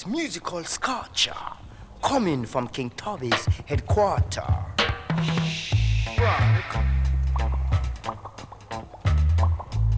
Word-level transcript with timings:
this 0.00 0.06
musical 0.06 0.64
sculpture 0.64 1.34
coming 2.02 2.46
from 2.46 2.66
King 2.68 2.90
Tubby's 2.96 3.44
headquarters. 3.66 4.44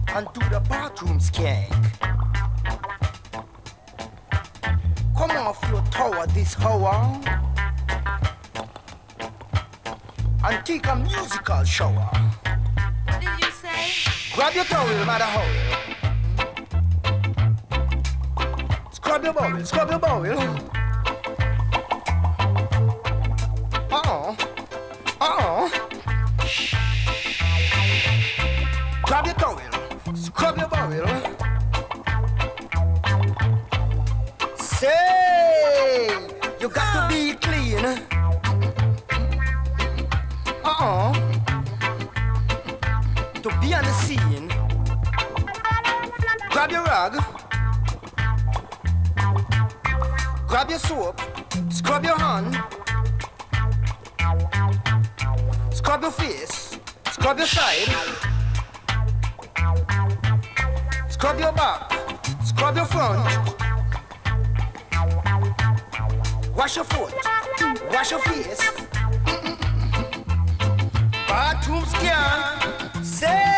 And 0.09 0.27
to 0.33 0.49
the 0.49 0.61
bathroom 0.67 1.19
skank. 1.19 1.71
Come 5.17 5.31
off 5.31 5.63
your 5.71 5.81
tower 5.83 6.27
this 6.27 6.59
hour 6.59 7.21
and 10.43 10.65
take 10.65 10.85
a 10.87 10.95
musical 10.97 11.63
shower. 11.63 12.09
What 13.05 13.21
did 13.21 13.39
you 13.39 13.51
say? 13.51 14.11
Grab 14.35 14.53
your 14.53 14.65
towel, 14.65 15.05
matter 15.05 15.23
how. 15.23 15.42
Uh-uh. 40.83 41.13
To 43.41 43.49
be 43.61 43.73
on 43.73 43.85
the 43.85 43.93
scene. 44.03 44.49
Grab 46.51 46.71
your 46.71 46.83
rug, 46.83 47.23
Grab 50.45 50.69
your 50.69 50.79
soap. 50.79 51.21
Scrub 51.69 52.03
your 52.03 52.19
hand. 52.19 52.57
Scrub 55.71 56.01
your 56.01 56.11
face. 56.11 56.77
Scrub 57.11 57.37
your 57.37 57.47
side. 57.47 57.87
Scrub 61.07 61.39
your 61.39 61.53
back. 61.53 61.93
Scrub 62.43 62.75
your 62.75 62.85
front. 62.85 63.23
Wash 66.57 66.75
your 66.75 66.85
foot. 66.85 67.13
Wash 67.89 68.11
your 68.11 68.19
face. 68.19 68.92
Scan. 71.61 73.03
Say. 73.03 73.27
Say. 73.27 73.52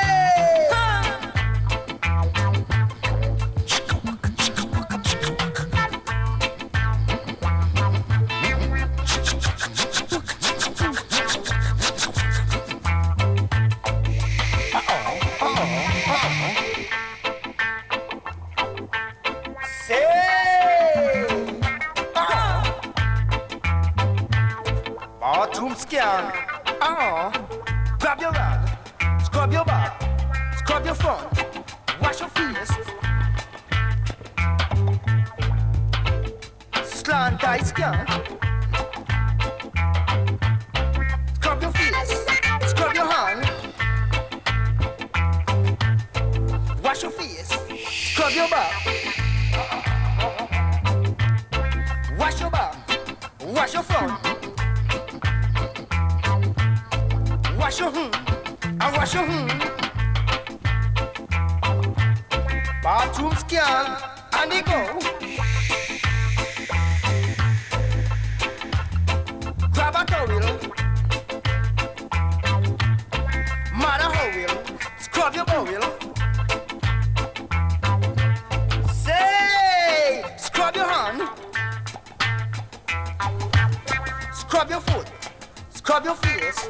Scrub 85.96 86.06
your 86.08 86.16
face. 86.16 86.68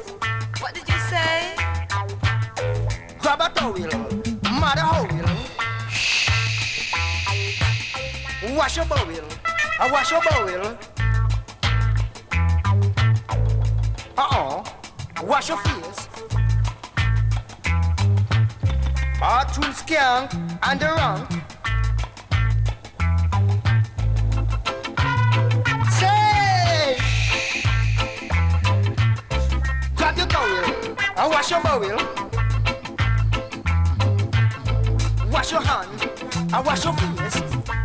What 0.60 0.72
did 0.72 0.88
you 0.88 0.98
say? 1.10 1.56
Grab 3.18 3.40
a 3.40 3.48
towel. 3.52 3.72
Mother 4.52 4.82
howell. 4.82 5.08
Wash 8.56 8.76
your 8.76 8.86
bowel. 8.86 9.24
I 9.80 9.90
wash 9.90 10.12
your 10.12 10.22
bowel. 10.22 10.78
Uh-uh. 14.16 14.64
Wash 15.24 15.48
your 15.48 15.58
face. 15.58 16.08
Bathroom 19.18 19.72
skank 19.72 20.58
and 20.62 20.78
the 20.78 20.86
rank. 20.86 21.45
And 31.26 31.34
wash 31.34 31.50
your 31.50 31.60
bowel. 31.60 31.96
Wash 35.30 35.50
your 35.50 35.60
hand 35.60 36.02
and 36.54 36.66
wash 36.66 36.84
your 36.84 36.94
face. 36.94 37.75